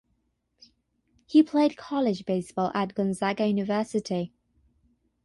[1.27, 4.33] He played college baseball at Gonzaga University.